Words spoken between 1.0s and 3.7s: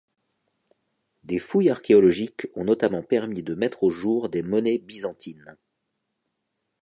Des fouilles archéologiques ont notamment permis de